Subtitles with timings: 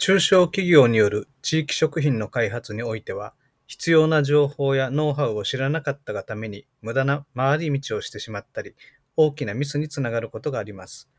[0.00, 3.34] 中小企業による地域食品の開発においては、
[3.66, 8.76] 必要な情報やノウハウを知らなかったがために無駄な回り道をしてしまったり、
[9.16, 11.10] 大きなミスにつながることがあります。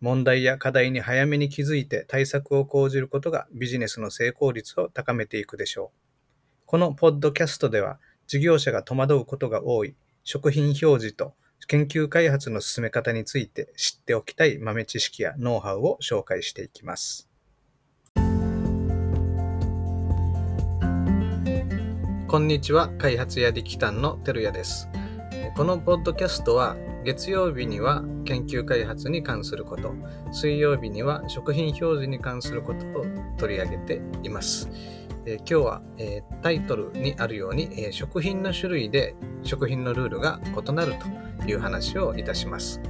[0.00, 5.98] 問題や課題に早めに気づいて対策を講じることがビジネスの成功率を高めていくでしょう。
[6.64, 9.94] このポッドキャストでは、事業者が戸惑うことが多い
[10.24, 11.34] 食品表示と
[11.68, 17.28] 研究開発の進め方について知っておきたい豆知識やノウハウを紹介していきます。
[22.32, 24.88] こんにちは、開発や力担のてるやです。
[25.54, 29.92] このポッドキャストは月曜日には研究開発に関すること、
[30.32, 33.04] 水曜日には食品表示に関することを
[33.36, 34.70] 取り上げています。
[35.26, 40.94] えー、今日は、えー、タイトルにあるように、えー、食品の種類で食品のルールが異なる
[41.42, 42.80] という話をいたします。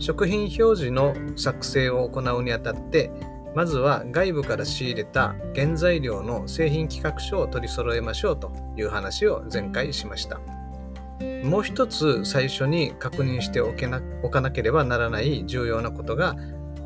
[0.00, 3.12] 食品表示の作成を行うにあたって
[3.54, 10.40] まずは外部から仕入れた原材料の製品企画書を取り揃えましょうという話を前回しました。
[11.44, 16.36] もう一つ最初に確認しておけなおかなければならない重要なことが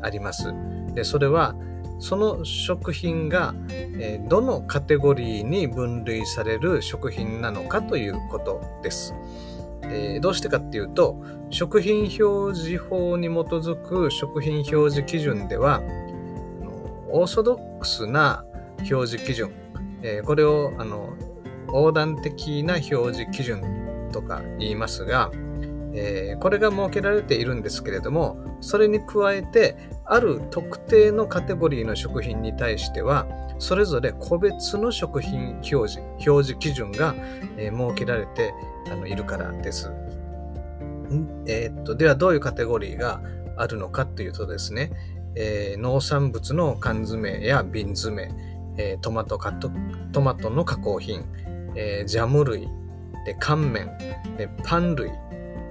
[0.01, 0.53] あります。
[0.93, 1.55] でそれは
[1.99, 3.55] その食品が
[4.27, 9.13] どのカテゴリーに分類される食品なのかということです。
[10.21, 15.81] どうしてかっていうと食品表示法に基づく食品表示基準では
[17.11, 18.45] オーソドックスな
[18.79, 19.51] 表示基準、
[20.01, 21.13] えー、これをあの
[21.67, 25.31] 横断的な表示基準とか言いますが、
[25.93, 33.27] えー、これが設けられているんですけれどもそれに加えてある特定のカテゴリーの食品に対しては
[33.59, 37.15] それぞれ個別の食品表示表示基準が、
[37.57, 38.53] えー、設けられて
[38.91, 39.91] あのいるからです。
[41.45, 43.21] えー、っとではどういうカテゴリーが
[43.55, 44.91] あるのかというとですね、
[45.39, 48.31] えー、農産物の缶詰や瓶詰、
[48.77, 49.71] えー、トマトカト
[50.11, 51.25] トマトの加工品、
[51.75, 52.67] えー、ジャム類、
[53.25, 53.91] で乾麺、
[54.37, 55.11] でパン類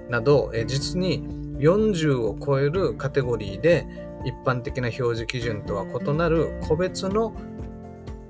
[0.09, 1.27] など、えー、実に
[1.59, 3.87] 40を超えるカテゴリーで
[4.25, 7.35] 一般的な表示基準とは異なる個別の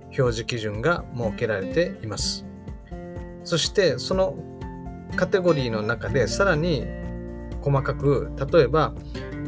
[0.05, 2.47] 表示基準が設けられています。
[3.45, 4.37] そしてその
[5.17, 6.85] カテゴリーの中でさらに
[7.67, 8.95] 細かく例えば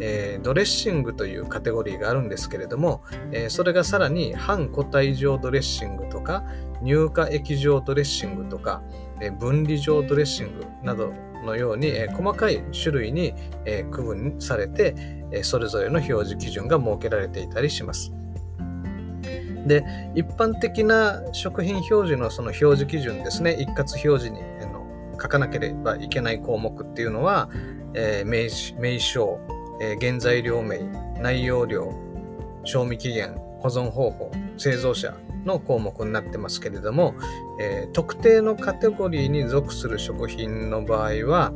[0.01, 3.03] えー、ドレッシングというカテゴリーがあるんですけれども、
[3.33, 6.45] えー、それがさらに半固体状ドレッシングとか
[6.85, 8.81] 乳化液状ドレッシングとか、
[9.21, 11.13] えー、分離状ドレッシングなど
[11.45, 13.33] のように、え細かい種類に、
[13.65, 14.95] え区分されて、
[15.31, 18.13] えそれぞれの表示基準が設けられていたりします。
[19.67, 19.85] で
[20.15, 24.41] 一般的な食品表示のその表示基準ですね一括表示に
[25.21, 27.51] 書かなければいけない項目っていうのは、
[27.95, 29.39] えー、名称
[29.81, 30.79] えー、原材料名、
[31.21, 31.93] 内容量、
[32.65, 37.15] 賞味期限、保存方法、製造者の項目になってますけれども、
[37.61, 41.53] えー、特定のカテゴリーに属する食品の場合は、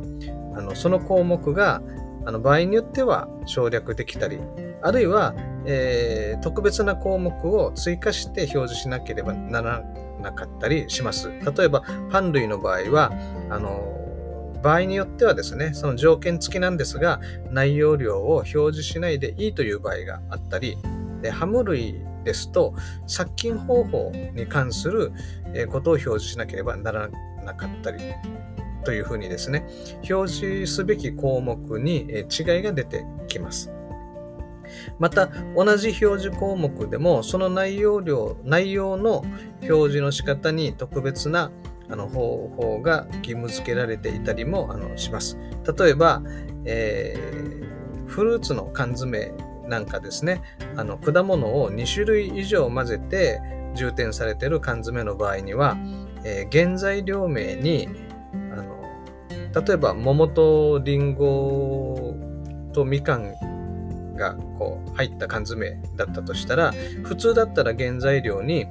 [0.55, 1.81] あのその項目が
[2.25, 4.39] あの場合によっては省略できたり、
[4.81, 5.33] あるいは、
[5.65, 9.83] えー、特別な項目を追加して表示しなければなら
[10.21, 11.29] なかったりします。
[11.29, 13.11] 例えば、パン類の場合は、
[13.49, 14.02] あの
[14.63, 17.19] 場合によってはですね、その条件付きなんですが、
[17.51, 20.77] 内容量を表示しないでいいという場合があったり、
[21.21, 22.73] でハム類ですと、
[23.05, 25.11] 殺菌方法に関する
[25.69, 27.09] ことを表示しなければなら
[27.43, 27.99] なかったり、
[28.85, 29.67] というふうにですね、
[30.09, 33.71] 表示すべき項目に違いが出てきます。
[34.97, 39.23] また、同じ表示項目でも、その内容量、内容の
[39.61, 41.51] 表示の仕方に特別な
[41.89, 45.37] あの方法が義務付けられていたりもあのします。
[45.77, 46.21] 例えば、
[46.65, 49.33] えー、フルーツの缶詰
[49.67, 50.41] なんかですね、
[50.75, 53.41] あの果物を2種類以上混ぜて
[53.75, 55.77] 充填されている缶詰の場合には、
[56.23, 57.87] えー、原材料名に
[58.51, 62.15] あの例えば桃とリンゴ
[62.73, 63.33] とみかん
[64.15, 66.73] がこう入った缶詰だったとしたら
[67.03, 68.67] 普通だったら原材料に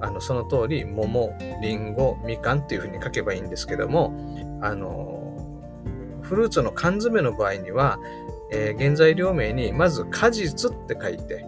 [0.00, 4.12] あのその通り桃りんごみかんっていうふうに書けばいいんですけども
[4.60, 5.16] あの
[6.22, 7.98] フルーツの缶詰の場合には、
[8.52, 11.44] えー、原材料名にまず果実って書いて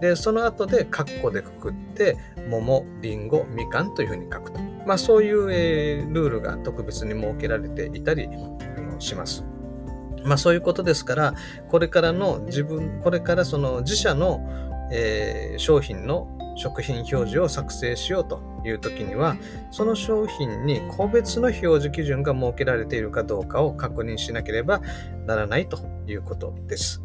[0.00, 2.16] でその後でカッコでくくって
[2.48, 8.28] 桃りんごみかんというふうに書くと、まあ、そういう、えー、ルールが特別に設けられていたり
[8.98, 9.44] します。
[10.24, 11.34] まあそういうことですから、
[11.68, 14.40] これからの自分、これからその自社の、
[14.92, 16.28] えー、商品の
[16.60, 19.36] 食品表示を作成しようという時には、
[19.70, 24.82] その商品に個別の表示基準が設けられているかどうかを確認しなければ
[25.26, 27.02] ならないということです。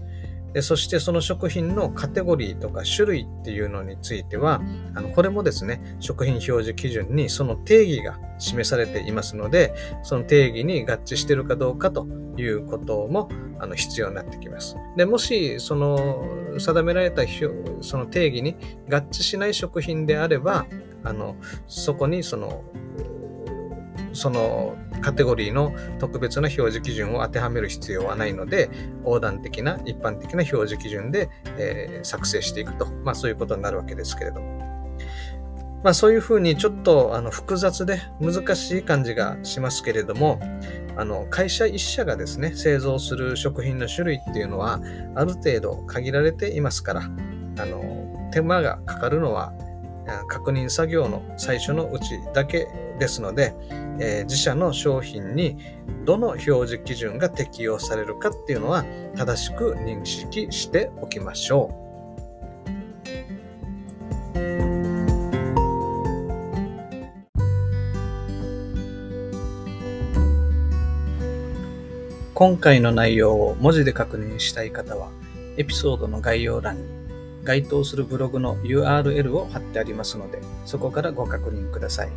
[0.55, 4.61] でそしてその食品のカテゴリーとか種類っていうのについては、
[4.93, 12.07] あのこれもですね、食品表示基準にその定義が示されていますので、その定義に合致しているかどうかと
[12.37, 13.27] いうことも
[13.59, 14.77] あの必要になってきます。
[14.95, 16.25] で、もしその
[16.57, 17.23] 定められた
[17.81, 18.55] その定義に
[18.89, 20.67] 合致しない食品であれば、
[21.03, 21.35] あの
[21.67, 22.63] そこにその
[24.13, 28.69] そのカテゴリーの特別な表示基準を当てはめる必要はないので、
[29.03, 34.55] 横断的な一般的な表示基準で、えー、作成していくと、まあそういうことになるわけですけれども。
[35.83, 40.39] まあそういうふうにちょっとあの複雑で難しい感じがしますけれども、
[40.97, 44.79] あの会社一社がですね、製造する食品の種類っていうのは
[45.13, 49.53] ある程度限られていますから、あの手間がかかるのは
[50.27, 52.67] 確認作業の最初のうちだけ
[52.99, 53.55] ですので、
[53.99, 55.57] えー、自社の商品に
[56.05, 58.85] どの表示基準が適用されるかっていうのは
[59.15, 61.85] 正しく認識しておきましょう。
[72.35, 75.09] 今回の内容を文字で確認したい方は、
[75.55, 77.04] エピソードの概要欄に
[77.45, 82.09] 該当するブログの URL を貼ってありますので、そこからご確認ください。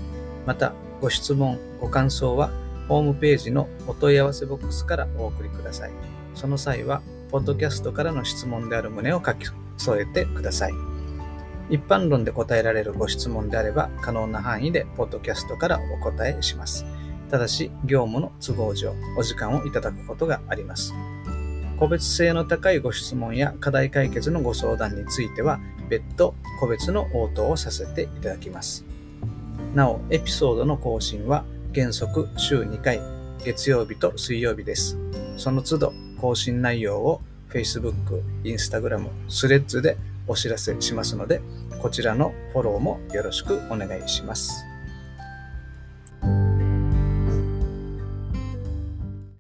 [0.47, 2.51] また、ご質問、ご感想は、
[2.89, 5.93] ホームページのお問い合わせボックスからお送りください。
[6.35, 9.47] その際は、ポッドキャストからの質問である旨を書き
[9.77, 10.73] 添えてください。
[11.69, 16.87] 一般論で答えられるご質問であれば、可能な範囲でポッドキャストからお答えします。
[17.31, 20.95] ただし、業務の都合上、お時間をいただくことがあります。
[21.79, 28.85] 個別性の高いご質問や課題解決のご相談については別途個別の応答をさせていただきます。
[29.75, 31.45] なお、エピソードの更新は
[31.75, 33.01] 原則週2回、
[33.45, 34.99] 月曜日と水曜日です。
[35.37, 37.21] その都度更新内容を
[37.51, 37.93] Facebook、
[38.43, 39.97] Instagram、Threads で
[40.27, 41.41] お知らせしますので、
[41.81, 44.68] こちらのフォローもよろしくお願いします。